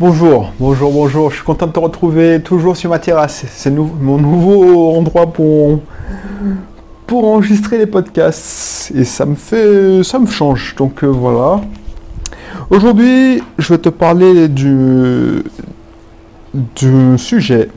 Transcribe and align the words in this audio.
Bonjour, 0.00 0.52
bonjour, 0.60 0.92
bonjour. 0.92 1.28
Je 1.28 1.34
suis 1.34 1.44
content 1.44 1.66
de 1.66 1.72
te 1.72 1.80
retrouver 1.80 2.40
toujours 2.40 2.76
sur 2.76 2.88
ma 2.88 3.00
terrasse. 3.00 3.44
C'est 3.50 3.70
mon 3.72 4.16
nouveau 4.16 4.94
endroit 4.96 5.32
pour, 5.32 5.80
enregistrer 7.10 7.78
les 7.78 7.86
podcasts. 7.86 8.92
Et 8.94 9.02
ça 9.02 9.26
me 9.26 9.34
fait. 9.34 10.04
ça 10.04 10.20
me 10.20 10.28
change. 10.28 10.76
Donc 10.76 11.02
euh, 11.02 11.08
voilà. 11.08 11.62
Aujourd'hui, 12.70 13.42
je 13.58 13.72
vais 13.72 13.78
te 13.78 13.88
parler 13.88 14.46
du, 14.46 15.42
du 16.54 17.18
sujet 17.18 17.68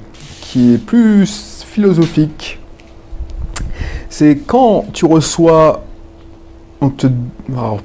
qui 0.41 0.75
est 0.75 0.77
plus 0.77 1.63
philosophique. 1.65 2.59
C'est 4.09 4.37
quand 4.45 4.85
tu 4.93 5.05
reçois 5.05 5.81
te, 6.89 7.07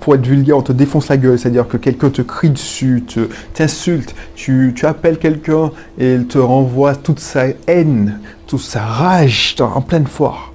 pour 0.01 0.15
être 0.15 0.27
vulgaire, 0.27 0.57
on 0.57 0.63
te 0.63 0.73
défonce 0.73 1.09
la 1.09 1.17
gueule, 1.17 1.39
c'est-à-dire 1.39 1.69
que 1.69 1.77
quelqu'un 1.77 2.11
te 2.11 2.23
crie 2.23 2.51
dessus, 2.51 3.05
t'insulte, 3.53 4.15
tu, 4.35 4.75
appelles 4.83 5.19
quelqu'un 5.19 5.71
et 5.99 6.15
il 6.15 6.27
te 6.27 6.39
renvoie 6.39 6.97
toute 6.97 7.21
sa 7.21 7.47
haine, 7.67 8.21
toute 8.47 8.61
sa 8.61 8.85
rage 8.85 9.57
en 9.61 9.83
pleine 9.83 10.07
foire. 10.07 10.53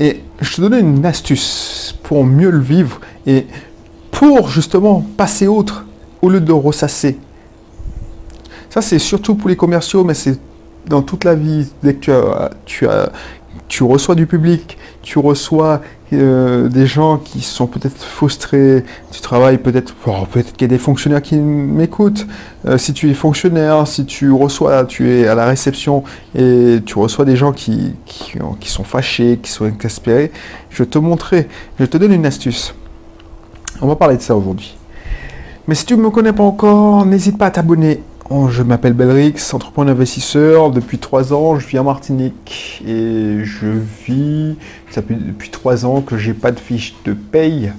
Et 0.00 0.22
je 0.40 0.56
te 0.56 0.60
donne 0.62 0.74
une 0.74 1.06
astuce 1.06 1.96
pour 2.02 2.24
mieux 2.24 2.50
le 2.50 2.58
vivre 2.58 3.00
et 3.26 3.46
pour 4.10 4.48
justement 4.48 5.04
passer 5.16 5.46
autre 5.46 5.84
au 6.22 6.28
lieu 6.28 6.40
de 6.40 6.52
ressasser. 6.52 7.18
Ça, 8.68 8.82
c'est 8.82 8.98
surtout 8.98 9.34
pour 9.34 9.48
les 9.48 9.56
commerciaux, 9.56 10.04
mais 10.04 10.14
c'est 10.14 10.38
dans 10.86 11.02
toute 11.02 11.24
la 11.24 11.34
vie. 11.34 11.68
Dès 11.82 11.94
que 11.94 12.12
tu, 12.64 12.86
as, 12.86 13.12
tu 13.68 13.84
reçois 13.84 14.14
du 14.14 14.26
public, 14.26 14.76
tu 15.02 15.18
reçois 15.18 15.80
euh, 16.12 16.68
des 16.68 16.86
gens 16.86 17.18
qui 17.18 17.40
sont 17.40 17.68
peut-être 17.68 18.02
frustrés, 18.02 18.84
tu 19.12 19.20
travailles 19.20 19.58
peut-être, 19.58 19.94
peut-être 19.94 20.52
qu'il 20.52 20.62
y 20.62 20.64
a 20.64 20.68
des 20.68 20.78
fonctionnaires 20.78 21.22
qui 21.22 21.36
m'écoutent. 21.36 22.26
Euh, 22.66 22.78
si 22.78 22.92
tu 22.92 23.08
es 23.08 23.14
fonctionnaire, 23.14 23.86
si 23.86 24.04
tu 24.04 24.32
reçois, 24.32 24.84
tu 24.84 25.08
es 25.10 25.28
à 25.28 25.36
la 25.36 25.46
réception 25.46 26.02
et 26.34 26.80
tu 26.84 26.98
reçois 26.98 27.24
des 27.24 27.36
gens 27.36 27.52
qui, 27.52 27.94
sont 28.64 28.84
fâchés, 28.84 29.38
qui 29.40 29.50
sont 29.50 29.66
exaspérés, 29.66 30.32
je 30.70 30.82
te 30.82 30.98
montrer, 30.98 31.48
je 31.78 31.84
te 31.84 31.96
donne 31.96 32.12
une 32.12 32.26
astuce. 32.26 32.74
On 33.80 33.86
va 33.86 33.94
parler 33.94 34.16
de 34.16 34.22
ça 34.22 34.36
aujourd'hui. 34.36 34.76
Mais 35.68 35.76
si 35.76 35.86
tu 35.86 35.96
ne 35.96 36.02
me 36.02 36.10
connais 36.10 36.32
pas 36.32 36.42
encore, 36.42 37.06
n'hésite 37.06 37.38
pas 37.38 37.46
à 37.46 37.50
t'abonner 37.52 38.02
Je 38.30 38.62
m'appelle 38.62 38.92
Belrix, 38.92 39.52
entrepreneur 39.54 39.92
investisseur. 39.92 40.70
Depuis 40.70 40.98
trois 40.98 41.32
ans, 41.32 41.58
je 41.58 41.66
vis 41.66 41.80
en 41.80 41.84
Martinique 41.84 42.80
et 42.86 43.40
je 43.42 43.66
vis, 44.06 44.56
ça 44.88 45.02
fait 45.02 45.14
depuis 45.14 45.50
trois 45.50 45.84
ans 45.84 46.00
que 46.00 46.16
j'ai 46.16 46.32
pas 46.32 46.52
de 46.52 46.60
fiche 46.60 46.94
de 47.04 47.12
paye. 47.12 47.72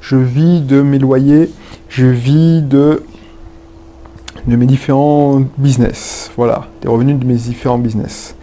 Je 0.00 0.16
vis 0.16 0.62
de 0.62 0.80
mes 0.80 0.98
loyers, 0.98 1.50
je 1.90 2.06
vis 2.06 2.62
de, 2.62 3.02
de 4.46 4.56
mes 4.56 4.64
différents 4.64 5.42
business. 5.58 6.30
Voilà, 6.36 6.68
des 6.80 6.88
revenus 6.88 7.18
de 7.18 7.26
mes 7.26 7.34
différents 7.34 7.78
business. 7.78 8.34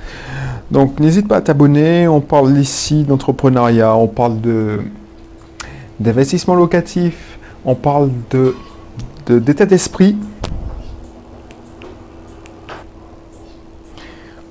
Donc 0.70 1.00
n'hésite 1.00 1.28
pas 1.28 1.38
à 1.38 1.42
t'abonner. 1.42 2.08
On 2.08 2.22
parle 2.22 2.56
ici 2.60 3.06
d'entrepreneuriat, 3.06 3.96
on 3.96 4.08
parle 4.08 4.40
de 4.40 4.82
d'investissement 6.00 6.56
locatif, 6.56 7.40
on 7.66 7.74
parle 7.74 8.12
de 8.30 8.54
d'état 9.28 9.66
d'esprit 9.66 10.16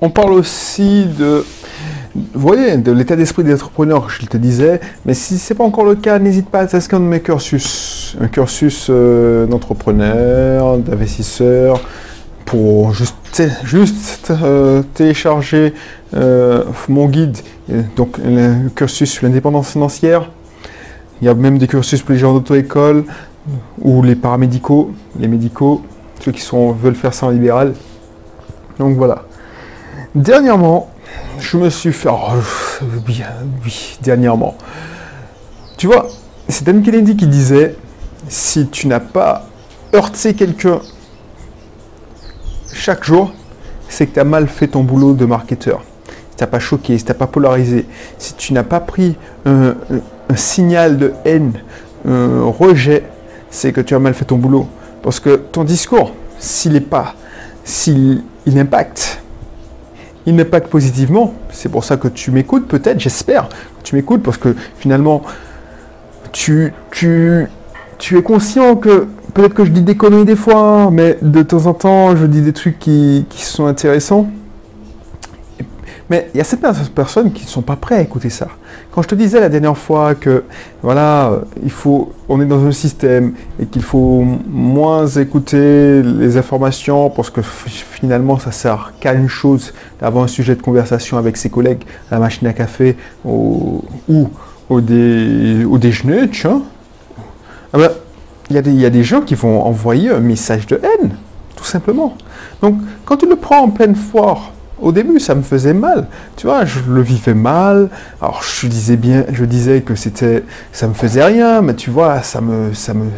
On 0.05 0.11
parle 0.11 0.33
aussi 0.33 1.07
de, 1.17 1.43
voyez, 2.35 2.77
de 2.77 2.91
l'état 2.91 3.15
d'esprit 3.15 3.43
des 3.43 3.55
entrepreneurs, 3.55 4.07
je 4.07 4.23
te 4.27 4.37
disais. 4.37 4.79
Mais 5.03 5.15
si 5.15 5.39
ce 5.39 5.51
n'est 5.51 5.57
pas 5.57 5.63
encore 5.63 5.83
le 5.83 5.95
cas, 5.95 6.19
n'hésite 6.19 6.47
pas 6.47 6.59
à 6.59 6.67
t'inscrire 6.67 6.99
dans 6.99 7.07
mes 7.07 7.21
cursus. 7.21 8.15
Un 8.21 8.27
cursus 8.27 8.85
euh, 8.91 9.47
d'entrepreneur, 9.47 10.77
d'investisseur, 10.77 11.81
pour 12.45 12.93
juste, 12.93 13.15
juste 13.63 14.31
euh, 14.43 14.83
télécharger 14.93 15.73
euh, 16.15 16.65
mon 16.87 17.07
guide, 17.07 17.37
donc 17.95 18.19
le 18.23 18.69
cursus 18.75 19.09
sur 19.09 19.25
l'indépendance 19.25 19.71
financière. 19.71 20.29
Il 21.19 21.25
y 21.25 21.29
a 21.29 21.33
même 21.33 21.57
des 21.57 21.65
cursus 21.65 22.03
pour 22.03 22.11
les 22.11 22.19
gens 22.19 22.33
d'auto-école 22.33 23.05
ou 23.81 24.03
les 24.03 24.15
paramédicaux, 24.15 24.91
les 25.19 25.27
médicaux, 25.27 25.81
ceux 26.23 26.31
qui 26.31 26.41
sont, 26.41 26.73
veulent 26.73 26.93
faire 26.93 27.15
ça 27.15 27.25
en 27.25 27.31
libéral. 27.31 27.73
Donc 28.77 28.97
voilà. 28.97 29.25
Dernièrement, 30.15 30.89
je 31.39 31.57
me 31.57 31.69
suis 31.69 31.91
fait. 31.91 32.07
Oh, 32.09 32.39
oui, 33.05 33.97
dernièrement. 34.01 34.55
Tu 35.77 35.87
vois, 35.87 36.07
c'est 36.47 36.63
Dan 36.63 36.81
Kennedy 36.81 37.17
qui 37.17 37.27
disait 37.27 37.75
si 38.29 38.67
tu 38.69 38.87
n'as 38.87 39.01
pas 39.01 39.45
heurté 39.93 40.33
quelqu'un 40.33 40.79
chaque 42.73 43.03
jour, 43.03 43.33
c'est 43.89 44.07
que 44.07 44.13
tu 44.13 44.19
as 44.21 44.23
mal 44.23 44.47
fait 44.47 44.67
ton 44.67 44.83
boulot 44.83 45.13
de 45.13 45.25
marketeur. 45.25 45.83
Si 46.29 46.37
tu 46.37 46.43
n'as 46.43 46.47
pas 46.47 46.59
choqué, 46.59 46.97
si 46.97 47.03
tu 47.03 47.11
n'as 47.11 47.17
pas 47.17 47.27
polarisé, 47.27 47.85
si 48.17 48.35
tu 48.35 48.53
n'as 48.53 48.63
pas 48.63 48.79
pris 48.79 49.17
un, 49.45 49.75
signal 50.35 50.97
de 50.97 51.13
haine, 51.25 51.53
un 52.07 52.45
rejet, 52.45 53.03
c'est 53.49 53.73
que 53.73 53.81
tu 53.81 53.93
as 53.93 53.99
mal 53.99 54.13
fait 54.13 54.25
ton 54.25 54.37
boulot. 54.37 54.67
Parce 55.03 55.19
que 55.19 55.35
ton 55.35 55.65
discours, 55.65 56.13
s'il 56.39 56.71
n'est 56.71 56.79
pas, 56.79 57.15
s'il 57.65 58.23
il 58.45 58.57
impacte, 58.57 59.21
il 60.25 60.35
m'impacte 60.35 60.67
positivement. 60.67 61.33
C'est 61.51 61.69
pour 61.69 61.83
ça 61.83 61.97
que 61.97 62.07
tu 62.07 62.31
m'écoutes, 62.31 62.67
peut-être, 62.67 62.99
j'espère 62.99 63.49
que 63.49 63.83
tu 63.83 63.95
m'écoutes, 63.95 64.23
parce 64.23 64.37
que 64.37 64.55
finalement, 64.77 65.21
tu, 66.31 66.73
es 67.01 68.21
conscient 68.23 68.75
que 68.75 69.07
peut-être 69.33 69.53
que 69.53 69.65
je 69.65 69.71
dis 69.71 69.81
des 69.81 69.95
conneries 69.95 70.25
des 70.25 70.35
fois, 70.35 70.89
mais 70.91 71.17
de 71.21 71.43
temps 71.43 71.65
en 71.67 71.73
temps, 71.73 72.15
je 72.15 72.25
dis 72.25 72.41
des 72.41 72.53
trucs 72.53 72.79
qui, 72.79 73.25
qui 73.29 73.43
sont 73.43 73.65
intéressants. 73.65 74.27
Mais 76.09 76.29
il 76.33 76.37
y 76.37 76.41
a 76.41 76.43
certaines 76.43 76.75
personnes 76.93 77.31
qui 77.31 77.45
ne 77.45 77.49
sont 77.49 77.63
pas 77.63 77.75
prêtes 77.75 77.97
à 77.97 78.01
écouter 78.01 78.29
ça. 78.29 78.47
Quand 78.91 79.01
je 79.01 79.07
te 79.07 79.15
disais 79.15 79.39
la 79.39 79.49
dernière 79.49 79.77
fois 79.77 80.13
que 80.13 80.43
voilà, 80.83 81.41
il 81.63 81.71
faut, 81.71 82.13
on 82.29 82.39
est 82.41 82.45
dans 82.45 82.63
un 82.63 82.71
système 82.71 83.33
et 83.59 83.65
qu'il 83.65 83.81
faut 83.81 84.23
moins 84.47 85.07
écouter 85.07 86.03
les 86.03 86.37
informations 86.37 87.09
parce 87.09 87.31
que 87.31 87.41
finalement 87.41 88.37
ça 88.37 88.51
sert 88.51 88.93
qu'à 88.99 89.13
une 89.13 89.27
chose, 89.27 89.73
d'avoir 89.99 90.25
un 90.25 90.27
sujet 90.27 90.55
de 90.55 90.61
conversation 90.61 91.17
avec 91.17 91.37
ses 91.37 91.49
collègues 91.49 91.83
à 92.11 92.15
la 92.15 92.19
machine 92.19 92.47
à 92.47 92.53
café 92.53 92.95
ou 93.23 93.83
au, 94.69 94.81
déjeuner, 94.81 96.29
tu. 96.29 96.47
Ah 96.47 97.77
ben, 97.77 97.89
il 98.51 98.55
y, 98.55 98.75
y 98.75 98.85
a 98.85 98.89
des 98.91 99.03
gens 99.03 99.21
qui 99.21 99.33
vont 99.33 99.63
envoyer 99.63 100.11
un 100.11 100.19
message 100.19 100.67
de 100.67 100.79
haine, 100.83 101.15
tout 101.55 101.65
simplement. 101.65 102.15
Donc 102.61 102.75
quand 103.05 103.17
tu 103.17 103.27
le 103.27 103.35
prends 103.37 103.63
en 103.63 103.69
pleine 103.69 103.95
foire, 103.95 104.51
au 104.81 104.91
début, 104.91 105.19
ça 105.19 105.35
me 105.35 105.41
faisait 105.41 105.73
mal. 105.73 106.07
Tu 106.35 106.47
vois, 106.47 106.65
je 106.65 106.79
le 106.87 107.01
vivais 107.01 107.33
mal. 107.33 107.89
Alors, 108.21 108.43
je 108.43 108.67
disais 108.67 108.97
bien, 108.97 109.25
je 109.31 109.45
disais 109.45 109.81
que 109.81 109.95
c'était, 109.95 110.43
ça 110.71 110.87
me 110.87 110.93
faisait 110.93 111.23
rien, 111.23 111.61
mais 111.61 111.75
tu 111.75 111.89
vois, 111.89 112.21
ça 112.21 112.41
me, 112.41 112.73
ça 112.73 112.93
me, 112.93 113.09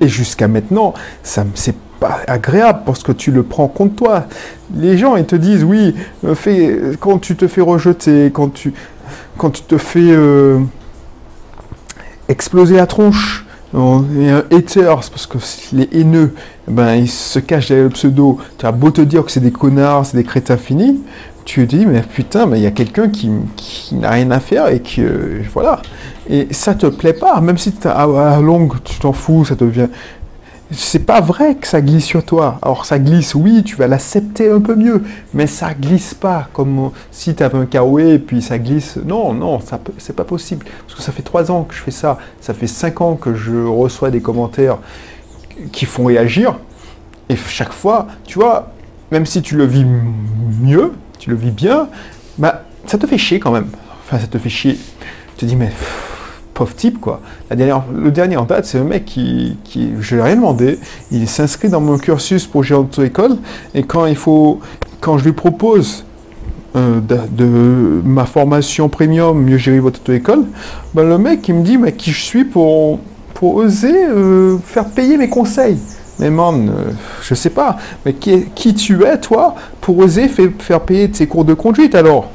et 0.00 0.08
jusqu'à 0.08 0.48
maintenant, 0.48 0.94
ça 1.22 1.44
c'est 1.54 1.76
pas 2.00 2.20
agréable 2.26 2.80
parce 2.84 3.02
que 3.02 3.12
tu 3.12 3.30
le 3.30 3.42
prends 3.42 3.68
contre 3.68 3.96
toi. 3.96 4.26
Les 4.74 4.98
gens, 4.98 5.16
ils 5.16 5.26
te 5.26 5.36
disent, 5.36 5.64
oui, 5.64 5.94
euh, 6.24 6.34
fais, 6.34 6.80
quand 6.98 7.18
tu 7.18 7.36
te 7.36 7.46
fais 7.46 7.60
rejeter, 7.60 8.30
quand 8.32 8.52
tu, 8.52 8.72
quand 9.38 9.50
tu 9.50 9.62
te 9.62 9.78
fais 9.78 10.10
euh, 10.10 10.58
exploser 12.28 12.76
la 12.76 12.86
tronche, 12.86 13.46
et 13.74 14.28
un 14.28 14.44
haters, 14.50 15.08
parce 15.10 15.26
que 15.26 15.38
les 15.72 15.88
haineux, 15.92 16.34
ben, 16.68 16.94
ils 16.94 17.08
se 17.08 17.38
cachent 17.38 17.68
derrière 17.68 17.86
le 17.86 17.90
pseudo. 17.90 18.38
Tu 18.58 18.66
as 18.66 18.72
beau 18.72 18.90
te 18.90 19.00
dire 19.00 19.24
que 19.24 19.30
c'est 19.30 19.40
des 19.40 19.50
connards, 19.50 20.06
c'est 20.06 20.16
des 20.16 20.24
crétins 20.24 20.58
finis, 20.58 21.00
tu 21.44 21.66
te 21.66 21.74
dis, 21.76 21.86
mais 21.86 22.02
putain, 22.02 22.48
il 22.54 22.60
y 22.60 22.66
a 22.66 22.70
quelqu'un 22.70 23.08
qui, 23.08 23.30
n'a 23.92 24.10
rien 24.10 24.30
à 24.30 24.40
faire 24.40 24.68
et 24.68 24.80
qui. 24.80 25.02
voilà. 25.52 25.80
Et 26.28 26.48
ça 26.50 26.74
te 26.74 26.86
plaît 26.86 27.14
pas, 27.14 27.40
même 27.40 27.58
si 27.58 27.72
à, 27.84 28.02
à 28.02 28.40
longue, 28.40 28.74
tu 28.84 28.98
t'en 28.98 29.12
fous, 29.12 29.44
ça 29.44 29.54
devient 29.54 29.88
c'est 30.72 31.06
pas 31.06 31.20
vrai 31.20 31.54
que 31.54 31.66
ça 31.66 31.80
glisse 31.80 32.04
sur 32.04 32.24
toi. 32.24 32.58
Alors 32.62 32.84
ça 32.84 32.98
glisse, 32.98 33.34
oui, 33.34 33.62
tu 33.62 33.76
vas 33.76 33.86
l'accepter 33.86 34.50
un 34.50 34.60
peu 34.60 34.74
mieux, 34.74 35.02
mais 35.34 35.46
ça 35.46 35.74
glisse 35.74 36.14
pas 36.14 36.48
comme 36.52 36.90
si 37.10 37.34
tu 37.34 37.42
avais 37.42 37.58
un 37.58 37.66
kawaii 37.66 38.12
et 38.12 38.18
puis 38.18 38.42
ça 38.42 38.58
glisse. 38.58 38.96
Non, 39.04 39.32
non, 39.32 39.60
c'est 39.98 40.16
pas 40.16 40.24
possible. 40.24 40.66
Parce 40.86 40.98
que 40.98 41.02
ça 41.02 41.12
fait 41.12 41.22
trois 41.22 41.50
ans 41.50 41.64
que 41.64 41.74
je 41.74 41.80
fais 41.80 41.90
ça, 41.90 42.18
ça 42.40 42.54
fait 42.54 42.66
cinq 42.66 43.00
ans 43.00 43.16
que 43.16 43.34
je 43.34 43.64
reçois 43.64 44.10
des 44.10 44.20
commentaires 44.20 44.78
qui 45.72 45.84
font 45.84 46.04
réagir. 46.04 46.58
Et 47.28 47.36
chaque 47.36 47.72
fois, 47.72 48.06
tu 48.24 48.38
vois, 48.38 48.72
même 49.10 49.26
si 49.26 49.42
tu 49.42 49.56
le 49.56 49.64
vis 49.64 49.86
mieux, 50.60 50.92
tu 51.18 51.30
le 51.30 51.36
vis 51.36 51.50
bien, 51.50 51.88
bah 52.38 52.64
ça 52.86 52.98
te 52.98 53.06
fait 53.06 53.18
chier 53.18 53.38
quand 53.38 53.52
même. 53.52 53.68
Enfin, 54.04 54.18
ça 54.18 54.26
te 54.26 54.38
fait 54.38 54.48
chier. 54.48 54.78
Tu 55.36 55.36
te 55.36 55.44
dis, 55.46 55.56
mais 55.56 55.70
pauvre 56.54 56.74
type, 56.74 57.00
quoi. 57.00 57.20
Le 57.50 58.10
dernier 58.10 58.36
en 58.36 58.44
date, 58.44 58.66
c'est 58.66 58.78
un 58.78 58.84
mec 58.84 59.04
qui, 59.04 59.56
je 60.00 60.14
lui 60.14 60.20
ai 60.20 60.24
rien 60.24 60.36
demandé, 60.36 60.78
il 61.10 61.28
s'inscrit 61.28 61.68
dans 61.68 61.80
mon 61.80 61.98
cursus 61.98 62.46
pour 62.46 62.62
gérer 62.62 62.80
auto-école, 62.80 63.36
et 63.74 63.82
quand 63.82 64.06
il 64.06 64.16
faut, 64.16 64.60
quand 65.00 65.18
je 65.18 65.24
lui 65.24 65.32
propose 65.32 66.04
euh, 66.76 67.00
ma 68.04 68.24
formation 68.24 68.88
premium, 68.88 69.42
mieux 69.42 69.58
gérer 69.58 69.80
votre 69.80 70.00
auto-école, 70.00 70.44
ben 70.94 71.08
le 71.08 71.18
mec, 71.18 71.46
il 71.48 71.54
me 71.54 71.62
dit, 71.62 71.78
mais 71.78 71.92
qui 71.92 72.12
je 72.12 72.22
suis 72.22 72.44
pour, 72.44 72.98
pour 73.34 73.56
oser 73.56 74.06
euh, 74.06 74.58
faire 74.64 74.86
payer 74.86 75.16
mes 75.16 75.28
conseils? 75.28 75.78
Mais 76.18 76.30
man, 76.30 76.68
euh, 76.68 76.92
je 77.22 77.34
sais 77.34 77.50
pas. 77.50 77.78
Mais 78.04 78.12
qui 78.12 78.74
tu 78.74 79.02
es, 79.04 79.18
toi, 79.18 79.54
pour 79.80 79.98
oser 79.98 80.28
faire 80.28 80.80
payer 80.80 81.10
tes 81.10 81.26
cours 81.26 81.44
de 81.44 81.54
conduite 81.54 81.94
alors? 81.94 82.30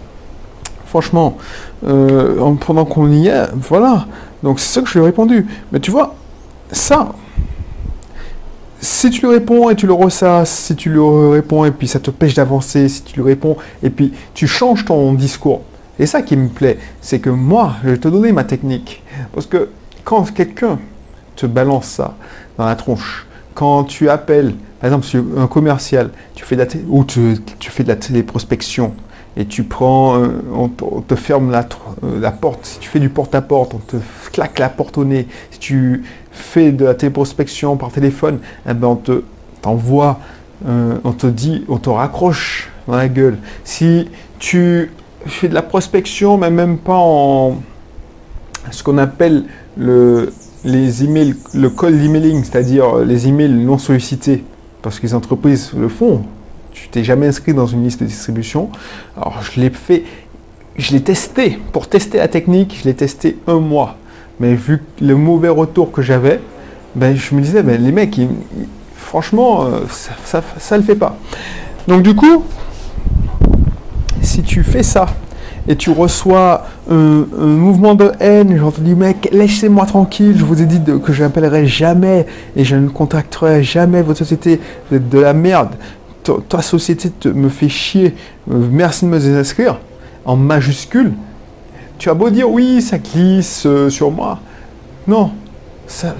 Franchement, 0.88 1.38
euh, 1.86 2.54
pendant 2.66 2.86
qu'on 2.86 3.12
y 3.12 3.28
est, 3.28 3.48
voilà. 3.56 4.08
Donc 4.44 4.60
c'est 4.60 4.74
ça 4.74 4.82
que 4.82 4.88
je 4.88 4.94
lui 4.94 5.04
ai 5.04 5.06
répondu. 5.08 5.46
Mais 5.72 5.80
tu 5.80 5.92
vois, 5.92 6.16
ça, 6.72 7.10
si 8.80 9.10
tu 9.10 9.22
lui 9.22 9.34
réponds 9.34 9.70
et 9.70 9.76
tu 9.76 9.88
le 9.88 9.94
ressasses, 9.94 10.50
si 10.50 10.76
tu 10.76 10.90
lui 10.90 11.00
réponds 11.32 11.66
et 11.66 11.72
puis 11.72 11.88
ça 11.88 12.00
te 12.00 12.12
pêche 12.12 12.34
d'avancer, 12.34 12.88
si 12.90 13.04
tu 13.04 13.18
lui 13.18 13.24
réponds 13.24 13.58
et 13.84 13.90
puis 13.90 14.14
tu 14.34 14.48
changes 14.48 14.86
ton 14.86 15.14
discours. 15.14 15.62
Et 16.00 16.06
ça 16.06 16.22
qui 16.22 16.38
me 16.38 16.48
plaît, 16.48 16.78
c'est 17.02 17.20
que 17.20 17.30
moi, 17.30 17.76
je 17.84 17.90
vais 17.90 17.98
te 17.98 18.08
donner 18.08 18.32
ma 18.32 18.44
technique. 18.44 19.04
Parce 19.34 19.48
que 19.48 19.70
quand 20.04 20.32
quelqu'un 20.32 20.80
te 21.36 21.46
balance 21.46 21.86
ça 21.86 22.16
dans 22.58 22.66
la 22.66 22.76
tronche, 22.76 23.26
quand 23.56 23.84
tu 23.84 24.10
appelles, 24.10 24.54
par 24.80 24.88
exemple, 24.94 25.08
un 25.38 25.48
commercial, 25.48 26.12
tu 26.36 26.46
fais 26.46 26.56
de 26.56 26.62
la 26.62 26.68
ou 26.88 27.04
tu, 27.04 27.36
fais 27.60 27.84
de 27.84 27.88
la 27.88 27.96
téléprospection 27.96 28.94
et 29.38 29.46
tu 29.46 29.64
prends, 29.64 30.18
euh, 30.18 30.30
on, 30.52 30.68
te 30.68 31.16
ferme 31.16 31.52
la, 31.52 31.68
euh, 32.04 32.20
la, 32.20 32.32
porte, 32.32 32.66
si 32.66 32.80
tu 32.80 32.90
fais 32.90 33.00
du 33.00 33.10
porte-à-porte, 33.10 33.76
on 33.76 33.78
te 33.78 33.98
claque 34.34 34.58
la 34.58 34.68
porte 34.68 34.98
au 34.98 35.06
nez, 35.06 35.28
si 35.52 35.60
tu 35.60 36.04
fais 36.32 36.72
de 36.72 36.86
la 36.86 36.96
téléprospection 36.96 37.78
par 37.78 37.92
téléphone, 37.92 38.40
eh 38.68 38.74
ben 38.74 38.88
on 38.88 38.96
te 38.96 39.24
t'envoie, 39.62 40.20
euh, 40.68 40.98
on 41.04 41.12
te 41.12 41.28
dit, 41.28 41.64
on 41.70 41.78
te 41.78 41.90
raccroche 41.90 42.72
dans 42.88 42.96
la 42.96 43.08
gueule. 43.08 43.38
Si 43.64 44.10
tu 44.40 44.92
fais 45.28 45.48
de 45.48 45.54
la 45.54 45.62
prospection, 45.62 46.38
mais 46.38 46.50
même 46.50 46.80
pas 46.80 46.98
en 46.98 47.58
ce 48.72 48.82
qu'on 48.82 48.98
appelle 48.98 49.46
le, 49.78 50.34
les 50.66 51.04
emails, 51.04 51.36
le 51.54 51.70
call 51.70 52.04
emailing, 52.04 52.44
c'est-à-dire 52.44 52.98
les 52.98 53.28
emails 53.28 53.54
non 53.54 53.78
sollicités, 53.78 54.44
parce 54.82 55.00
que 55.00 55.06
les 55.06 55.14
entreprises 55.14 55.74
le 55.78 55.90
font. 55.90 56.24
Tu 56.82 56.90
t'es 56.90 57.04
jamais 57.04 57.28
inscrit 57.28 57.54
dans 57.54 57.68
une 57.68 57.84
liste 57.84 58.02
de 58.02 58.06
distribution. 58.06 58.70
Alors 59.16 59.42
je 59.42 59.60
l'ai 59.60 59.70
fait, 59.70 60.04
je 60.78 60.92
l'ai 60.92 61.02
testé 61.02 61.60
pour 61.72 61.88
tester 61.88 62.18
la 62.18 62.28
technique, 62.28 62.78
je 62.80 62.88
l'ai 62.88 62.94
testé 62.94 63.38
un 63.48 63.60
mois. 63.60 63.98
Mais 64.40 64.54
vu 64.54 64.84
le 65.02 65.16
mauvais 65.16 65.50
retour 65.50 65.92
que 65.92 66.02
j'avais, 66.02 66.40
ben, 66.96 67.16
je 67.16 67.34
me 67.34 67.42
disais, 67.42 67.64
ben, 67.64 67.84
les 67.84 67.92
mecs, 67.92 68.20
franchement, 68.96 69.66
euh, 69.66 69.80
ça 70.24 70.42
ne 70.72 70.78
le 70.78 70.84
fait 70.84 70.96
pas. 70.96 71.18
Donc 71.88 72.04
du 72.04 72.14
coup, 72.14 72.44
si 74.22 74.44
tu 74.44 74.64
fais 74.64 74.84
ça 74.84 75.08
et 75.70 75.76
tu 75.76 75.90
reçois 75.90 76.66
un, 76.90 77.26
mouvement 77.38 77.96
de 77.96 78.12
haine, 78.20 78.58
genre 78.58 78.74
tu 78.74 78.82
dis 78.82 78.96
mec, 78.96 79.30
laissez-moi 79.32 79.86
tranquille, 79.86 80.36
je 80.38 80.46
vous 80.46 80.62
ai 80.62 80.66
dit 80.66 80.82
que 81.04 81.14
je 81.14 81.24
n'appellerai 81.24 81.66
jamais 81.66 82.26
et 82.56 82.64
je 82.64 82.76
ne 82.76 82.88
contacterai 82.88 83.64
jamais 83.64 84.02
votre 84.02 84.20
société, 84.20 84.60
de 84.92 85.20
la 85.20 85.34
merde, 85.34 85.76
ta, 86.48 86.62
société 86.62 87.12
me 87.30 87.50
fait 87.50 87.70
chier, 87.70 88.16
euh, 88.52 88.68
merci 88.72 89.06
de 89.06 89.10
me 89.10 89.20
désinscrire, 89.20 89.80
en 90.26 90.36
majuscule, 90.36 91.14
tu 91.98 92.10
as 92.10 92.14
beau 92.14 92.30
dire 92.30 92.50
oui, 92.50 92.82
ça 92.82 92.98
glisse 93.00 93.66
euh, 93.66 93.90
sur 93.90 94.12
moi. 94.12 94.40
Non, 95.08 95.32
ça, 95.88 96.16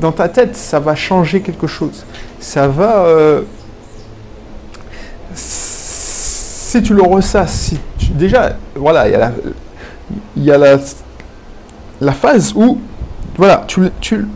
dans 0.00 0.12
ta 0.12 0.28
tête, 0.28 0.56
ça 0.56 0.80
va 0.80 0.94
changer 0.94 1.40
quelque 1.40 1.66
chose. 1.66 2.04
Ça 2.40 2.66
va. 2.66 3.04
Euh, 3.04 3.42
si 5.34 6.82
tu 6.82 6.94
le 6.94 7.02
ressasses, 7.02 7.74
déjà, 8.14 8.56
voilà, 8.74 9.06
il 9.06 9.12
y 9.12 9.14
a 9.14 9.18
la, 9.18 9.32
y 10.36 10.50
a 10.50 10.58
la, 10.58 10.78
la 12.00 12.12
phase 12.12 12.52
où, 12.56 12.80
voilà, 13.36 13.64
tu, 13.68 13.82
tu, 14.00 14.26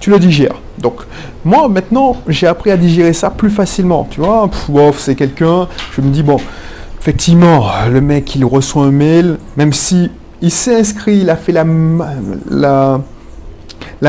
tu, 0.00 0.10
le 0.10 0.18
digères. 0.18 0.56
Donc, 0.80 1.02
moi, 1.44 1.68
maintenant, 1.68 2.16
j'ai 2.26 2.46
appris 2.46 2.70
à 2.70 2.76
digérer 2.76 3.12
ça 3.12 3.30
plus 3.30 3.50
facilement. 3.50 4.06
Tu 4.10 4.20
vois, 4.20 4.48
c'est 4.96 5.14
quelqu'un, 5.14 5.68
je 5.92 6.00
me 6.00 6.10
dis, 6.10 6.22
bon, 6.22 6.38
effectivement, 7.00 7.66
le 7.90 8.00
mec, 8.00 8.34
il 8.34 8.44
reçoit 8.44 8.84
un 8.84 8.90
mail, 8.90 9.38
même 9.56 9.72
si 9.72 10.10
il 10.42 10.50
s'est 10.50 10.78
inscrit, 10.78 11.18
il 11.18 11.30
a 11.30 11.36
fait 11.36 11.52
la, 11.52 11.64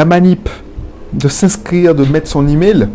manip 0.05 0.49
de 1.13 1.27
s'inscrire, 1.27 1.93
de 1.93 2.05
mettre 2.05 2.29
son 2.29 2.47
email. 2.47 2.87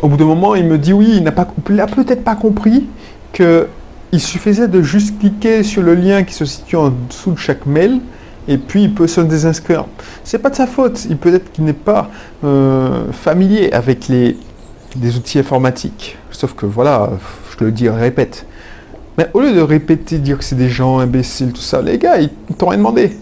Au 0.00 0.08
bout 0.08 0.16
d'un 0.16 0.24
moment, 0.24 0.56
il 0.56 0.64
me 0.66 0.78
dit 0.78 0.92
oui, 0.92 1.14
il 1.16 1.22
n'a 1.22 1.30
pas, 1.30 1.46
peut-être 1.64 2.24
pas 2.24 2.34
compris 2.34 2.86
que 3.32 3.68
il 4.14 4.20
suffisait 4.20 4.68
de 4.68 4.82
juste 4.82 5.18
cliquer 5.20 5.62
sur 5.62 5.80
le 5.82 5.94
lien 5.94 6.22
qui 6.22 6.34
se 6.34 6.44
situe 6.44 6.76
en 6.76 6.92
dessous 7.08 7.32
de 7.32 7.38
chaque 7.38 7.64
mail 7.64 8.00
et 8.48 8.58
puis 8.58 8.84
il 8.84 8.94
peut 8.94 9.06
se 9.06 9.20
désinscrire. 9.20 9.86
C'est 10.24 10.38
pas 10.38 10.50
de 10.50 10.56
sa 10.56 10.66
faute. 10.66 11.06
Il 11.08 11.16
peut 11.16 11.34
être 11.34 11.52
qu'il 11.52 11.64
n'est 11.64 11.72
pas 11.72 12.10
euh, 12.44 13.10
familier 13.12 13.72
avec 13.72 14.08
les, 14.08 14.36
les 15.00 15.16
outils 15.16 15.38
informatiques. 15.38 16.18
Sauf 16.30 16.54
que 16.54 16.66
voilà, 16.66 17.10
je 17.50 17.64
le 17.64 17.70
dis, 17.70 17.88
répète. 17.88 18.46
Mais 19.18 19.28
au 19.34 19.40
lieu 19.40 19.52
de 19.52 19.60
répéter, 19.60 20.18
dire 20.18 20.38
que 20.38 20.44
c'est 20.44 20.56
des 20.56 20.70
gens 20.70 20.98
imbéciles, 20.98 21.52
tout 21.52 21.60
ça, 21.60 21.82
les 21.82 21.98
gars, 21.98 22.18
ils 22.18 22.30
t'ont 22.56 22.68
rien 22.68 22.78
demandé. 22.78 23.16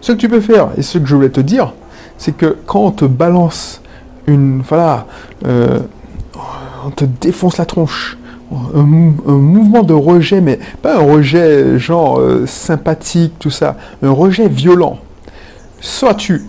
Ce 0.00 0.12
que 0.12 0.18
tu 0.18 0.28
peux 0.28 0.40
faire, 0.40 0.70
et 0.76 0.82
ce 0.82 0.98
que 0.98 1.06
je 1.06 1.14
voulais 1.14 1.30
te 1.30 1.40
dire, 1.40 1.72
c'est 2.18 2.36
que 2.36 2.56
quand 2.66 2.80
on 2.80 2.90
te 2.90 3.04
balance 3.04 3.80
une. 4.26 4.62
Voilà. 4.62 5.06
Euh, 5.46 5.80
on 6.84 6.90
te 6.90 7.04
défonce 7.04 7.56
la 7.56 7.66
tronche. 7.66 8.16
Un, 8.52 8.84
mouvement 8.84 9.82
de 9.82 9.92
rejet, 9.92 10.40
mais 10.40 10.58
pas 10.80 10.96
un 10.96 11.00
rejet 11.00 11.78
genre 11.78 12.20
euh, 12.20 12.46
sympathique, 12.46 13.34
tout 13.38 13.50
ça. 13.50 13.76
Un 14.02 14.10
rejet 14.10 14.48
violent. 14.48 14.98
Soit 15.80 16.14
tu. 16.14 16.42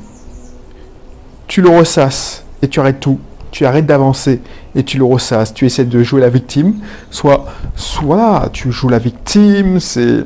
Tu 1.47 1.61
le 1.61 1.69
ressasses 1.69 2.45
et 2.61 2.67
tu 2.67 2.79
arrêtes 2.79 2.99
tout 2.99 3.19
tu 3.51 3.65
arrêtes 3.65 3.85
d'avancer 3.85 4.41
et 4.75 4.83
tu 4.83 4.97
le 4.97 5.03
ressasses, 5.03 5.53
tu 5.53 5.65
essaies 5.65 5.85
de 5.85 6.03
jouer 6.03 6.21
la 6.21 6.29
victime, 6.29 6.75
soit, 7.09 7.45
soit 7.75 8.49
tu 8.53 8.71
joues 8.71 8.89
la 8.89 8.99
victime, 8.99 9.79
c'est 9.79 10.25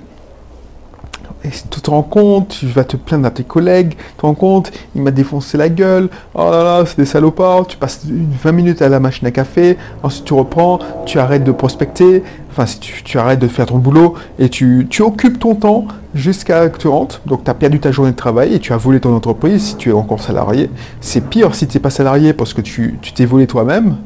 et 1.43 1.49
tu 1.49 1.81
te 1.81 1.89
rends 1.89 2.03
compte, 2.03 2.49
tu 2.59 2.67
vas 2.67 2.83
te 2.83 2.97
plaindre 2.97 3.25
à 3.25 3.31
tes 3.31 3.43
collègues, 3.43 3.95
tu 3.95 4.15
te 4.17 4.21
rends 4.21 4.35
compte, 4.35 4.71
il 4.95 5.01
m'a 5.01 5.11
défoncé 5.11 5.57
la 5.57 5.69
gueule, 5.69 6.09
oh 6.35 6.49
là 6.51 6.63
là, 6.63 6.83
c'est 6.85 6.97
des 6.97 7.05
salopards, 7.05 7.67
tu 7.67 7.77
passes 7.77 8.05
20 8.05 8.51
minutes 8.51 8.81
à 8.81 8.89
la 8.89 8.99
machine 8.99 9.27
à 9.27 9.31
café, 9.31 9.77
ensuite 10.03 10.25
tu 10.25 10.33
reprends, 10.33 10.79
tu 11.05 11.19
arrêtes 11.19 11.43
de 11.43 11.51
prospecter, 11.51 12.23
enfin 12.51 12.65
si 12.65 12.79
tu, 12.79 13.17
arrêtes 13.17 13.39
de 13.39 13.47
faire 13.47 13.65
ton 13.65 13.79
boulot, 13.79 14.13
et 14.37 14.49
tu, 14.49 14.87
occupes 14.99 15.39
ton 15.39 15.55
temps 15.55 15.87
jusqu'à 16.13 16.69
que 16.69 16.77
tu 16.77 16.87
rentres, 16.87 17.21
donc 17.25 17.43
tu 17.43 17.49
as 17.49 17.55
perdu 17.55 17.79
ta 17.79 17.91
journée 17.91 18.11
de 18.11 18.17
travail 18.17 18.53
et 18.53 18.59
tu 18.59 18.73
as 18.73 18.77
volé 18.77 18.99
ton 18.99 19.15
entreprise 19.15 19.63
si 19.63 19.75
tu 19.77 19.89
es 19.89 19.93
encore 19.93 20.21
salarié. 20.21 20.69
C'est 20.99 21.27
pire 21.27 21.55
si 21.55 21.67
tu 21.67 21.77
n'es 21.77 21.81
pas 21.81 21.89
salarié 21.89 22.33
parce 22.33 22.53
que 22.53 22.61
tu 22.61 22.99
t'es 23.15 23.25
volé 23.25 23.47
toi-même, 23.47 23.97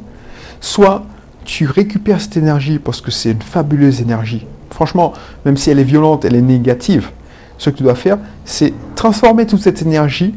soit 0.61 1.04
tu 1.44 1.68
récupères 1.68 2.21
cette 2.21 2.37
énergie 2.37 2.80
parce 2.80 3.01
que 3.01 3.11
c'est 3.11 3.31
une 3.31 3.42
fabuleuse 3.42 4.01
énergie. 4.01 4.45
Franchement, 4.71 5.13
même 5.45 5.57
si 5.57 5.69
elle 5.69 5.80
est 5.80 5.83
violente, 5.83 6.25
elle 6.25 6.35
est 6.35 6.42
négative, 6.42 7.11
ce 7.57 7.69
que 7.69 7.78
tu 7.78 7.83
dois 7.83 7.95
faire, 7.95 8.18
c'est 8.44 8.74
transformer 8.95 9.45
toute 9.45 9.62
cette 9.62 9.81
énergie 9.81 10.33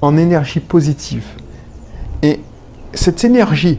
en 0.00 0.16
énergie 0.16 0.60
positive. 0.60 1.24
Et 2.22 2.40
cette 2.94 3.24
énergie, 3.24 3.78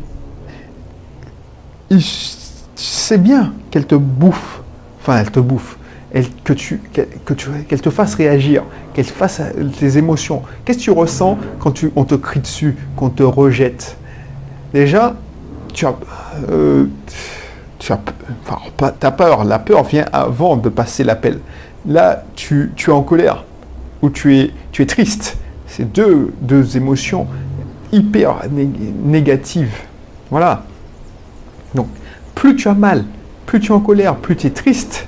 c'est 2.75 3.17
bien 3.17 3.53
qu'elle 3.71 3.85
te 3.85 3.95
bouffe, 3.95 4.61
enfin 4.99 5.17
elle 5.17 5.31
te 5.31 5.39
bouffe, 5.39 5.77
elle, 6.13 6.29
que 6.43 6.53
tu, 6.53 6.81
que 7.25 7.33
tu, 7.33 7.49
qu'elle 7.67 7.81
te 7.81 7.89
fasse 7.89 8.15
réagir, 8.15 8.63
qu'elle 8.93 9.05
fasse 9.05 9.41
tes 9.79 9.97
émotions. 9.97 10.41
Qu'est-ce 10.65 10.79
que 10.79 10.83
tu 10.83 10.91
ressens 10.91 11.37
quand 11.59 11.71
tu, 11.71 11.91
on 11.95 12.03
te 12.03 12.15
crie 12.15 12.39
dessus, 12.39 12.75
qu'on 12.95 13.09
te 13.09 13.23
rejette? 13.23 13.97
Déjà, 14.73 15.15
tu 15.73 15.85
as, 15.85 15.95
euh, 16.49 16.85
tu 17.79 17.91
as, 17.91 17.99
enfin, 18.45 18.93
as 19.01 19.11
peur. 19.11 19.45
La 19.45 19.59
peur 19.59 19.83
vient 19.83 20.05
avant 20.11 20.57
de 20.57 20.69
passer 20.69 21.03
l'appel 21.03 21.39
là, 21.87 22.23
tu, 22.35 22.71
es 22.77 22.91
en 22.91 23.01
colère 23.01 23.45
ou 24.01 24.09
tu 24.09 24.37
es, 24.37 24.85
triste. 24.85 25.37
C'est 25.65 25.91
deux, 25.91 26.33
deux 26.41 26.77
émotions 26.77 27.27
hyper 27.91 28.41
négatives. 29.03 29.75
Voilà. 30.29 30.63
Donc, 31.73 31.87
plus 32.35 32.55
tu 32.55 32.67
as 32.67 32.73
mal, 32.73 33.05
plus 33.45 33.59
tu 33.59 33.71
es 33.71 33.75
en 33.75 33.79
colère, 33.79 34.15
plus 34.17 34.35
tu 34.35 34.47
es 34.47 34.51
triste, 34.51 35.07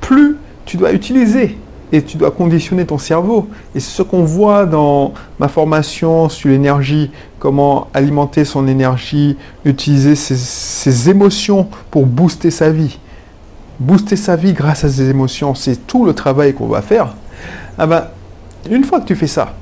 plus 0.00 0.36
tu 0.64 0.76
dois 0.76 0.92
utiliser 0.92 1.58
et 1.92 2.02
tu 2.02 2.16
dois 2.16 2.30
conditionner 2.30 2.86
ton 2.86 2.98
cerveau. 2.98 3.48
Et 3.74 3.80
c'est 3.80 3.90
ce 3.90 4.02
qu'on 4.02 4.22
voit 4.22 4.66
dans 4.66 5.12
ma 5.38 5.48
formation 5.48 6.28
sur 6.28 6.48
l'énergie, 6.48 7.10
comment 7.38 7.88
alimenter 7.92 8.44
son 8.44 8.68
énergie, 8.68 9.36
utiliser 9.64 10.14
ses 10.14 11.10
émotions 11.10 11.68
pour 11.90 12.06
booster 12.06 12.50
sa 12.50 12.70
vie 12.70 12.98
booster 13.80 14.16
sa 14.16 14.36
vie 14.36 14.52
grâce 14.52 14.84
à 14.84 14.88
ses 14.88 15.08
émotions, 15.10 15.54
c'est 15.54 15.86
tout 15.86 16.04
le 16.04 16.12
travail 16.12 16.54
qu'on 16.54 16.68
va 16.68 16.82
faire. 16.82 17.14
Ah 17.78 17.86
ben, 17.86 18.04
une 18.70 18.84
fois 18.84 19.00
que 19.00 19.06
tu 19.06 19.16
fais 19.16 19.26
ça, 19.26 19.54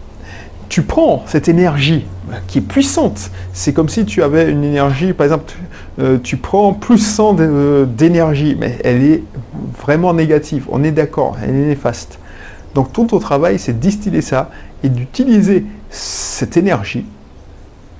tu 0.69 0.83
prends 0.83 1.23
cette 1.27 1.49
énergie 1.49 2.05
qui 2.47 2.59
est 2.59 2.63
puissante. 2.63 3.31
C'est 3.53 3.73
comme 3.73 3.89
si 3.89 4.05
tu 4.05 4.23
avais 4.23 4.51
une 4.51 4.65
énergie, 4.65 5.13
par 5.13 5.25
exemple, 5.25 5.55
euh, 5.99 6.19
tu 6.23 6.37
prends 6.37 6.75
plus 6.75 6.99
100 6.99 7.37
euh, 7.41 7.87
d'énergie, 7.87 8.57
mais 8.59 8.77
elle 8.85 9.03
est 9.03 9.23
vraiment 9.81 10.13
négative. 10.13 10.67
On 10.69 10.85
est 10.85 10.91
d'accord, 10.91 11.37
elle 11.43 11.55
est 11.55 11.67
néfaste. 11.69 12.19
Donc 12.75 12.93
tout 12.93 13.07
ton 13.07 13.19
travail, 13.19 13.59
c'est 13.59 13.79
distiller 13.79 14.21
ça 14.21 14.51
et 14.83 14.89
d'utiliser 14.89 15.65
cette 15.91 16.57
énergie 16.57 17.07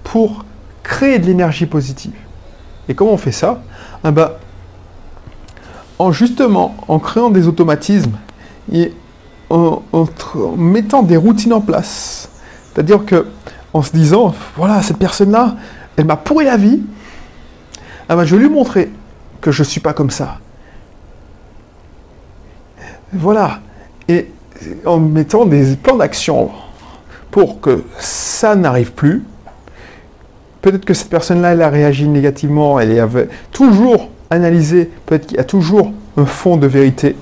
pour 0.05 0.45
créer 0.83 1.19
de 1.19 1.27
l'énergie 1.27 1.67
positive. 1.67 2.13
Et 2.89 2.95
comment 2.95 3.13
on 3.13 3.19
fait 3.19 3.33
ça? 3.33 3.63
Ah 4.05 4.11
ben, 4.11 4.31
En 5.99 6.13
justement, 6.13 6.77
en 6.87 6.99
créant 6.99 7.31
des 7.31 7.49
automatismes 7.49 8.13
et 8.73 8.93
en, 9.51 9.83
mettant 10.57 11.03
des 11.03 11.17
routines 11.17 11.53
en 11.53 11.61
place. 11.61 12.29
C'est-à-dire 12.73 13.05
que 13.05 13.27
en 13.73 13.83
se 13.83 13.93
disant, 13.93 14.35
voilà, 14.57 14.83
cette 14.83 14.99
personne-là, 14.99 15.57
elle 15.97 16.05
m'a 16.05 16.17
pourri 16.17 16.45
la 16.45 16.57
vie, 16.57 16.81
ah 18.09 18.17
ben, 18.17 18.25
je 18.25 18.35
vais 18.35 18.43
lui 18.43 18.49
montrer 18.49 18.91
que 19.41 19.51
je 19.51 19.63
ne 19.63 19.67
suis 19.67 19.81
pas 19.81 19.93
comme 19.93 20.11
ça. 20.11 20.39
Voilà. 23.13 23.61
Et 24.09 24.31
en 24.85 24.99
mettant 24.99 25.45
des 25.45 25.77
plans 25.77 25.97
d'action 25.97 26.51
pour 27.31 27.61
que 27.61 27.85
ça 27.99 28.57
n'arrive 28.57 28.93
plus, 28.93 29.25
peut-être 30.63 30.85
que 30.85 30.95
cette 30.95 31.11
personne-là, 31.11 31.53
elle 31.53 31.63
a 31.63 31.69
réagi 31.69 32.09
négativement, 32.09 32.81
elle 32.81 32.99
avait 32.99 33.29
toujours 33.53 34.09
analysé, 34.31 34.91
peut-être 35.07 35.27
qu'il 35.27 35.37
y 35.37 35.41
a 35.41 35.45
toujours 35.45 35.93
un 36.17 36.27
fond 36.27 36.57
de 36.57 36.67
vérité, 36.67 37.17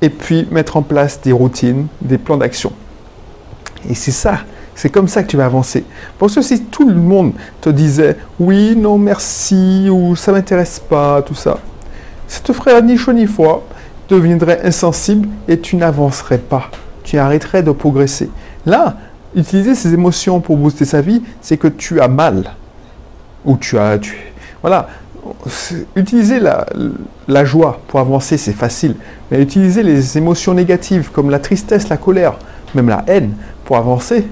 et 0.00 0.10
puis 0.10 0.46
mettre 0.50 0.76
en 0.76 0.82
place 0.82 1.20
des 1.20 1.32
routines, 1.32 1.86
des 2.00 2.18
plans 2.18 2.36
d'action. 2.36 2.72
Et 3.88 3.94
c'est 3.94 4.12
ça, 4.12 4.40
c'est 4.74 4.90
comme 4.90 5.08
ça 5.08 5.22
que 5.22 5.28
tu 5.28 5.36
vas 5.36 5.46
avancer. 5.46 5.84
Parce 6.18 6.34
que 6.34 6.42
si 6.42 6.62
tout 6.64 6.88
le 6.88 6.94
monde 6.94 7.32
te 7.60 7.68
disait 7.68 8.16
oui, 8.38 8.76
non, 8.76 8.98
merci, 8.98 9.88
ou 9.90 10.14
ça 10.14 10.32
m'intéresse 10.32 10.80
pas, 10.80 11.22
tout 11.22 11.34
ça, 11.34 11.58
ça 12.28 12.40
te 12.40 12.52
ferait 12.52 12.80
ni 12.82 12.96
chaud 12.96 13.12
ni 13.12 13.26
froid, 13.26 13.66
deviendrais 14.08 14.60
insensible 14.64 15.28
et 15.48 15.58
tu 15.58 15.76
n'avancerais 15.76 16.38
pas. 16.38 16.70
Tu 17.02 17.18
arrêterais 17.18 17.62
de 17.62 17.72
progresser. 17.72 18.30
Là, 18.66 18.96
utiliser 19.34 19.74
ces 19.74 19.94
émotions 19.94 20.40
pour 20.40 20.56
booster 20.56 20.84
sa 20.84 21.00
vie, 21.00 21.22
c'est 21.40 21.56
que 21.56 21.68
tu 21.68 22.00
as 22.00 22.08
mal. 22.08 22.52
Ou 23.44 23.56
tu 23.56 23.78
as. 23.78 23.98
Tu, 23.98 24.16
voilà. 24.60 24.88
Utiliser 25.94 26.40
la, 26.40 27.44
joie 27.44 27.80
pour 27.88 28.00
avancer, 28.00 28.36
c'est 28.36 28.52
facile. 28.52 28.96
Mais 29.30 29.40
utiliser 29.40 29.82
les 29.82 30.18
émotions 30.18 30.54
négatives 30.54 31.10
comme 31.12 31.30
la 31.30 31.38
tristesse, 31.38 31.88
la 31.88 31.96
colère, 31.96 32.38
même 32.74 32.88
la 32.88 33.04
haine, 33.06 33.34
pour 33.64 33.76
avancer, 33.76 34.26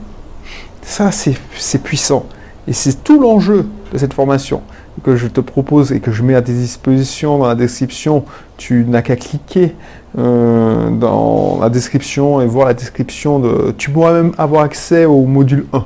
ça, 0.83 1.11
c'est 1.11 1.83
puissant. 1.83 2.27
Et 2.69 2.73
c'est 2.73 3.05
tout 3.05 3.21
l'enjeu 3.21 3.67
de 3.93 3.99
cette 3.99 4.15
formation 4.15 4.63
que 5.03 5.17
je 5.17 5.27
te 5.27 5.41
propose 5.41 5.93
et 5.93 6.01
que 6.01 6.11
je 6.11 6.23
mets 6.23 6.35
à 6.35 6.43
tes 6.43 6.53
dispositions 6.53 7.39
dans 7.39 7.47
la 7.47 7.55
description. 7.55 8.25
Tu 8.57 8.85
n'as 8.89 9.03
qu'à 9.03 9.17
cliquer 9.17 9.75
euh, 10.19 10.91
dans 10.91 11.59
la 11.61 11.69
description 11.69 12.41
et 12.41 12.47
voir 12.47 12.67
la 12.67 12.75
description 12.75 13.39
de... 13.39 13.75
Tu 13.77 13.91
pourras 13.91 14.13
même 14.13 14.33
avoir 14.39 14.63
accès 14.63 15.05
au 15.05 15.25
module 15.27 15.67
1. 15.73 15.85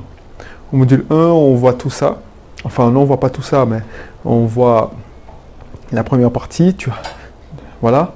Au 0.73 0.77
module 0.77 1.05
1, 1.09 1.15
on 1.15 1.55
voit 1.55 1.73
tout 1.73 1.89
ça. 1.89 2.21
Enfin, 2.63 2.89
non, 2.91 3.01
on 3.01 3.05
voit 3.05 3.19
pas 3.19 3.29
tout 3.29 3.41
ça, 3.41 3.65
mais 3.65 3.79
on 4.23 4.45
voit 4.45 4.91
la 5.91 6.03
première 6.03 6.31
partie. 6.31 6.73
Tu... 6.73 6.89
Voilà. 7.81 8.13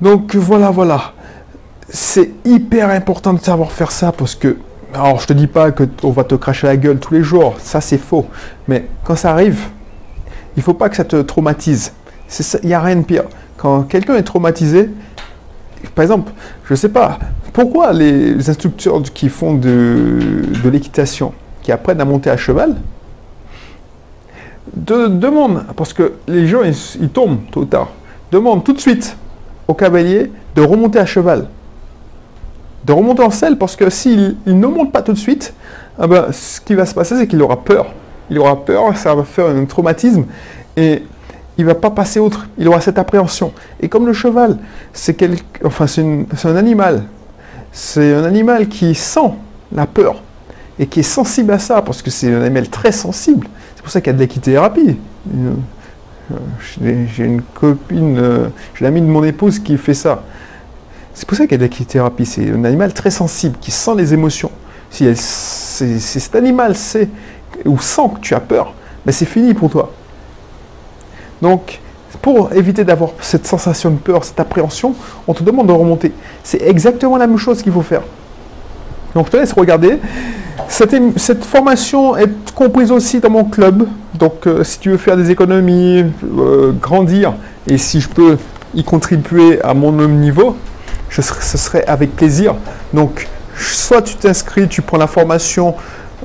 Donc, 0.00 0.34
voilà, 0.34 0.70
voilà. 0.70 1.12
C'est 1.88 2.30
hyper 2.44 2.90
important 2.90 3.32
de 3.32 3.40
savoir 3.40 3.72
faire 3.72 3.90
ça 3.90 4.12
parce 4.12 4.34
que 4.34 4.56
alors, 4.92 5.20
je 5.20 5.26
te 5.26 5.32
dis 5.32 5.46
pas 5.46 5.70
qu'on 5.70 6.10
va 6.10 6.24
te 6.24 6.34
cracher 6.34 6.66
la 6.66 6.76
gueule 6.76 6.98
tous 6.98 7.14
les 7.14 7.22
jours, 7.22 7.54
ça 7.58 7.80
c'est 7.80 7.98
faux. 7.98 8.26
Mais 8.66 8.86
quand 9.04 9.14
ça 9.14 9.30
arrive, 9.30 9.60
il 10.56 10.62
faut 10.62 10.74
pas 10.74 10.88
que 10.88 10.96
ça 10.96 11.04
te 11.04 11.16
traumatise. 11.22 11.92
Il 12.62 12.68
n'y 12.68 12.74
a 12.74 12.80
rien 12.80 12.96
de 12.96 13.02
pire. 13.02 13.24
Quand 13.56 13.82
quelqu'un 13.82 14.16
est 14.16 14.22
traumatisé, 14.22 14.90
par 15.94 16.02
exemple, 16.02 16.32
je 16.64 16.72
ne 16.72 16.76
sais 16.76 16.88
pas, 16.88 17.18
pourquoi 17.52 17.92
les 17.92 18.48
instructeurs 18.50 19.02
qui 19.14 19.28
font 19.28 19.54
de, 19.54 20.42
l'équitation, 20.64 21.32
qui 21.62 21.72
apprennent 21.72 22.00
à 22.00 22.04
monter 22.04 22.30
à 22.30 22.36
cheval, 22.36 22.74
de, 24.74 25.06
demandent, 25.08 25.64
parce 25.76 25.92
que 25.92 26.14
les 26.28 26.46
gens 26.46 26.62
ils, 26.62 27.08
tombent 27.08 27.40
tôt 27.50 27.60
ou 27.60 27.64
tard, 27.64 27.90
demandent 28.30 28.64
tout 28.64 28.72
de 28.72 28.80
suite 28.80 29.16
au 29.68 29.74
cavalier 29.74 30.30
de 30.54 30.62
remonter 30.62 30.98
à 30.98 31.06
cheval 31.06 31.48
de 32.84 32.92
remonter 32.92 33.22
en 33.22 33.30
selle 33.30 33.56
parce 33.58 33.76
que 33.76 33.90
s'il 33.90 34.36
ne 34.46 34.66
monte 34.66 34.92
pas 34.92 35.02
tout 35.02 35.12
de 35.12 35.18
suite, 35.18 35.54
ah 35.98 36.06
ben, 36.06 36.26
ce 36.32 36.60
qui 36.60 36.74
va 36.74 36.86
se 36.86 36.94
passer, 36.94 37.16
c'est 37.16 37.26
qu'il 37.26 37.42
aura 37.42 37.62
peur. 37.62 37.92
Il 38.30 38.38
aura 38.38 38.64
peur, 38.64 38.96
ça 38.96 39.14
va 39.14 39.24
faire 39.24 39.46
un 39.46 39.64
traumatisme 39.64 40.24
et 40.76 41.02
il 41.58 41.64
va 41.64 41.74
pas 41.74 41.90
passer 41.90 42.20
autre. 42.20 42.46
Il 42.58 42.68
aura 42.68 42.80
cette 42.80 42.98
appréhension. 42.98 43.52
Et 43.80 43.88
comme 43.88 44.06
le 44.06 44.12
cheval, 44.12 44.58
c'est 44.92 45.16
enfin, 45.64 45.86
un 46.44 46.56
animal. 46.56 47.04
C'est 47.72 48.14
un 48.14 48.24
animal 48.24 48.68
qui 48.68 48.94
sent 48.94 49.32
la 49.72 49.86
peur 49.86 50.22
et 50.78 50.86
qui 50.86 51.00
est 51.00 51.04
sensible 51.04 51.52
à 51.52 51.58
ça 51.58 51.82
parce 51.82 52.02
que 52.02 52.10
c'est 52.10 52.32
un 52.32 52.42
animal 52.42 52.68
très 52.68 52.92
sensible. 52.92 53.46
C'est 53.80 53.84
pour 53.84 53.92
ça 53.92 54.00
qu'il 54.02 54.08
y 54.08 54.10
a 54.10 54.12
de 54.12 54.18
l'équithérapie. 54.18 54.98
Euh, 55.34 55.54
j'ai 56.76 57.24
une 57.24 57.40
copine, 57.40 58.18
euh, 58.18 58.48
j'ai 58.74 58.84
l'ami 58.84 59.00
de 59.00 59.06
mon 59.06 59.24
épouse 59.24 59.58
qui 59.58 59.78
fait 59.78 59.94
ça. 59.94 60.22
C'est 61.14 61.26
pour 61.26 61.34
ça 61.34 61.44
qu'il 61.44 61.52
y 61.52 61.54
a 61.54 61.56
de 61.56 61.62
l'équithérapie. 61.62 62.26
C'est 62.26 62.50
un 62.50 62.62
animal 62.66 62.92
très 62.92 63.10
sensible 63.10 63.56
qui 63.58 63.70
sent 63.70 63.92
les 63.96 64.12
émotions. 64.12 64.50
Si, 64.90 65.16
cet 65.16 66.36
animal 66.36 66.76
sait 66.76 67.08
ou 67.64 67.78
sent 67.78 68.10
que 68.16 68.20
tu 68.20 68.34
as 68.34 68.40
peur, 68.40 68.74
ben 69.06 69.12
c'est 69.12 69.24
fini 69.24 69.54
pour 69.54 69.70
toi. 69.70 69.90
Donc, 71.40 71.80
pour 72.20 72.52
éviter 72.52 72.84
d'avoir 72.84 73.12
cette 73.22 73.46
sensation 73.46 73.88
de 73.88 73.96
peur, 73.96 74.24
cette 74.24 74.40
appréhension, 74.40 74.94
on 75.26 75.32
te 75.32 75.42
demande 75.42 75.68
de 75.68 75.72
remonter. 75.72 76.12
C'est 76.44 76.60
exactement 76.60 77.16
la 77.16 77.26
même 77.26 77.38
chose 77.38 77.62
qu'il 77.62 77.72
faut 77.72 77.80
faire. 77.80 78.02
Donc, 79.14 79.28
je 79.28 79.30
te 79.30 79.36
laisse 79.38 79.54
regarder. 79.54 79.98
Cette, 80.70 81.44
formation 81.44 82.16
est 82.16 82.39
comprise 82.60 82.92
aussi 82.92 83.20
dans 83.20 83.30
mon 83.30 83.44
club. 83.44 83.86
Donc, 84.12 84.46
euh, 84.46 84.64
si 84.64 84.78
tu 84.80 84.90
veux 84.90 84.98
faire 84.98 85.16
des 85.16 85.30
économies, 85.30 86.04
euh, 86.22 86.72
grandir, 86.72 87.32
et 87.66 87.78
si 87.78 88.02
je 88.02 88.08
peux 88.10 88.36
y 88.74 88.84
contribuer 88.84 89.62
à 89.62 89.72
mon 89.72 89.92
niveau, 89.92 90.56
ce 91.08 91.22
serait 91.22 91.86
avec 91.86 92.14
plaisir. 92.14 92.54
Donc, 92.92 93.28
soit 93.56 94.02
tu 94.02 94.14
t'inscris, 94.16 94.68
tu 94.68 94.82
prends 94.82 94.98
la 94.98 95.06
formation 95.06 95.74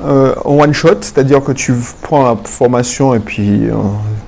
euh, 0.03 0.35
en 0.43 0.59
one 0.59 0.73
shot, 0.73 0.97
c'est-à-dire 0.99 1.41
que 1.41 1.53
tu 1.53 1.73
prends 2.01 2.23
la 2.25 2.35
formation 2.43 3.15
et 3.15 3.19
puis 3.19 3.69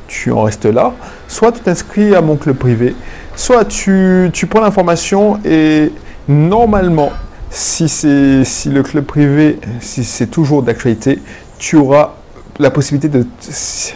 tu 0.08 0.32
en 0.32 0.44
restes 0.44 0.66
là, 0.66 0.94
soit 1.28 1.52
tu 1.52 1.60
t'inscris 1.60 2.16
à 2.16 2.22
mon 2.22 2.38
club 2.38 2.56
privé, 2.56 2.96
soit 3.36 3.66
tu, 3.66 4.30
tu 4.32 4.48
prends 4.48 4.62
l'information 4.62 5.40
et 5.44 5.92
normalement, 6.30 7.12
si, 7.50 7.90
c'est, 7.90 8.46
si 8.46 8.70
le 8.70 8.82
club 8.82 9.04
privé, 9.04 9.60
si 9.82 10.06
c'est 10.06 10.28
toujours 10.28 10.64
d'actualité, 10.64 11.20
tu 11.58 11.76
auras 11.76 12.14
la 12.60 12.72
possibilité 12.72 13.10
de, 13.10 13.26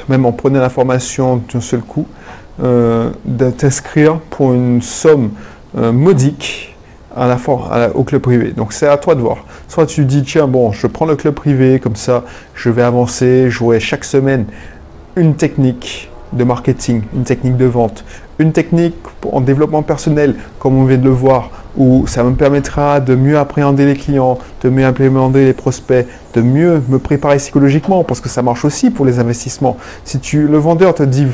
même 0.10 0.26
en 0.26 0.32
prenant 0.32 0.60
l'information 0.60 1.42
d'un 1.52 1.62
seul 1.62 1.82
coup, 1.82 2.06
euh, 2.64 3.10
de 3.26 3.50
t'inscrire 3.50 4.20
pour 4.30 4.54
une 4.54 4.82
somme 4.82 5.32
euh, 5.78 5.92
modique 5.92 6.76
à 7.16 7.28
la, 7.28 7.96
au 7.96 8.04
club 8.04 8.22
privé. 8.22 8.52
Donc 8.52 8.74
c'est 8.74 8.88
à 8.88 8.98
toi 8.98 9.16
de 9.16 9.22
voir. 9.22 9.38
Soit 9.68 9.86
tu 9.86 10.06
dis, 10.06 10.24
tiens, 10.24 10.48
bon, 10.48 10.72
je 10.72 10.88
prends 10.88 11.06
le 11.06 11.16
club 11.16 11.34
privé, 11.34 11.80
comme 11.80 11.96
ça, 11.96 12.24
je 12.56 12.70
vais 12.70 12.84
avancer, 12.84 13.50
jouer 13.50 13.80
chaque 13.80 14.04
semaine 14.04 14.46
une 15.16 15.36
technique 15.36 16.10
de 16.34 16.44
marketing, 16.44 17.04
une 17.14 17.24
technique 17.24 17.58
de 17.58 17.66
vente, 17.66 18.06
une 18.40 18.54
technique 18.54 18.96
en 19.30 19.42
développement 19.42 19.82
personnel, 19.82 20.36
comme 20.60 20.78
on 20.78 20.86
vient 20.86 20.98
de 20.98 21.04
le 21.04 21.10
voir, 21.10 21.50
où 21.78 22.06
ça 22.08 22.24
me 22.24 22.34
permettra 22.36 23.00
de 23.00 23.16
mieux 23.16 23.38
appréhender 23.38 23.86
les 23.86 23.96
clients, 23.96 24.38
de 24.64 24.70
mieux 24.70 24.86
appréhender 24.86 25.46
les 25.46 25.54
prospects, 25.54 26.06
de 26.34 26.42
mieux 26.42 26.82
me 26.90 27.00
préparer 27.00 27.38
psychologiquement, 27.38 28.04
parce 28.04 28.20
que 28.20 28.30
ça 28.30 28.42
marche 28.42 28.66
aussi 28.66 28.90
pour 28.90 29.06
les 29.06 29.20
investissements. 29.20 29.78
Si 30.04 30.20
tu, 30.20 30.48
le 30.48 30.58
vendeur 30.58 30.94
te 30.94 31.04
dit 31.04 31.28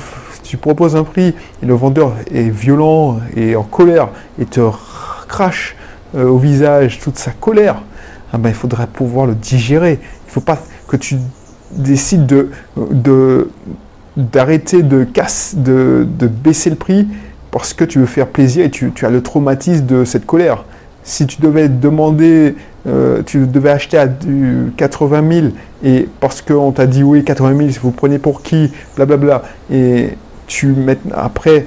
tu 0.44 0.58
proposes 0.58 0.96
un 0.96 1.04
prix 1.04 1.36
et 1.62 1.66
le 1.66 1.74
vendeur 1.74 2.14
est 2.34 2.50
violent 2.50 3.20
et 3.36 3.56
en 3.56 3.64
colère 3.64 4.10
et 4.40 4.46
te 4.46 4.62
crache 5.28 5.76
euh, 6.16 6.26
au 6.26 6.38
visage 6.38 7.00
toute 7.00 7.18
sa 7.18 7.32
colère, 7.32 7.82
ah 8.32 8.38
ben, 8.38 8.50
il 8.50 8.56
faudrait 8.56 8.88
pouvoir 8.88 9.26
le 9.26 9.36
digérer. 9.36 10.00
Il 10.02 10.28
ne 10.28 10.32
faut 10.32 10.42
pas 10.42 10.60
que 10.88 10.96
tu 10.96 11.18
décides 11.72 12.26
de, 12.26 13.50
d'arrêter 14.16 14.84
de, 14.84 15.04
casse, 15.04 15.56
de, 15.56 16.08
baisser 16.28 16.70
le 16.70 16.76
prix 16.76 17.08
parce 17.52 17.74
que 17.74 17.84
tu 17.84 18.00
veux 18.00 18.06
faire 18.06 18.28
plaisir 18.28 18.66
et 18.66 18.70
tu, 18.70 18.92
as 19.02 19.10
le 19.10 19.22
traumatisme 19.22 19.86
de 19.86 20.06
cette 20.06 20.26
colère. 20.26 20.66
Si 21.04 21.26
tu 21.26 21.42
devais 21.42 21.70
demander, 21.70 22.56
euh, 22.88 23.22
tu 23.26 23.48
devais 23.48 23.70
acheter 23.70 23.98
à 23.98 24.08
80 24.08 25.32
000 25.32 25.48
et 25.84 26.08
parce 26.20 26.42
qu'on 26.42 26.72
t'a 26.72 26.86
dit 26.86 27.04
oui 27.04 27.24
80 27.24 27.58
000, 27.58 27.70
vous 27.82 27.92
prenez 27.92 28.20
pour 28.20 28.42
qui, 28.42 28.72
blablabla, 28.96 29.44
et 29.72 30.18
tu 30.48 30.76
après, 31.14 31.66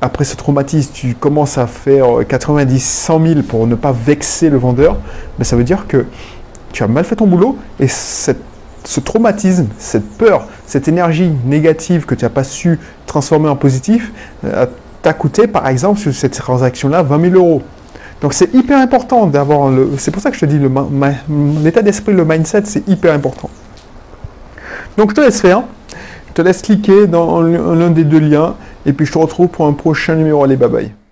après 0.00 0.24
ce 0.24 0.36
traumatisme, 0.36 0.90
tu 0.94 1.14
commences 1.14 1.58
à 1.58 1.66
faire 1.66 2.26
90, 2.26 2.82
100 2.82 3.26
000 3.26 3.42
pour 3.42 3.66
ne 3.66 3.74
pas 3.74 3.92
vexer 3.92 4.48
le 4.48 4.56
vendeur, 4.56 4.96
mais 5.38 5.44
ça 5.44 5.56
veut 5.56 5.64
dire 5.64 5.86
que 5.86 6.06
tu 6.72 6.82
as 6.82 6.88
mal 6.88 7.04
fait 7.04 7.16
ton 7.16 7.26
boulot 7.26 7.58
et 7.78 7.88
ce 7.88 9.00
traumatisme, 9.00 9.68
cette 9.78 10.08
peur, 10.16 10.48
cette 10.66 10.88
énergie 10.88 11.30
négative 11.44 12.06
que 12.06 12.14
tu 12.14 12.24
n'as 12.24 12.30
pas 12.30 12.44
su 12.44 12.78
transformer 13.06 13.48
en 13.48 13.56
positif, 13.56 14.12
euh, 14.44 14.66
t'a 15.02 15.12
coûté 15.12 15.46
par 15.46 15.66
exemple 15.68 15.98
sur 16.00 16.14
cette 16.14 16.34
transaction-là 16.34 17.02
20 17.02 17.30
000 17.30 17.34
euros. 17.34 17.62
Donc 18.20 18.34
c'est 18.34 18.54
hyper 18.54 18.78
important 18.78 19.26
d'avoir 19.26 19.68
le. 19.68 19.90
C'est 19.98 20.12
pour 20.12 20.22
ça 20.22 20.30
que 20.30 20.36
je 20.36 20.46
te 20.46 20.46
dis 20.46 20.60
l'état 21.62 21.82
d'esprit, 21.82 22.12
le 22.12 22.24
mindset, 22.24 22.62
c'est 22.66 22.88
hyper 22.88 23.12
important. 23.12 23.50
Donc 24.96 25.10
je 25.10 25.16
te 25.16 25.20
laisse 25.20 25.40
faire. 25.40 25.62
Je 26.28 26.34
te 26.34 26.42
laisse 26.42 26.62
cliquer 26.62 27.08
dans 27.08 27.42
l'un 27.42 27.90
des 27.90 28.04
deux 28.04 28.20
liens 28.20 28.54
et 28.86 28.94
puis 28.94 29.04
je 29.04 29.12
te 29.12 29.18
retrouve 29.18 29.48
pour 29.48 29.66
un 29.66 29.74
prochain 29.74 30.14
numéro. 30.14 30.42
Allez, 30.44 30.56
bye 30.56 30.68
bye. 30.70 30.92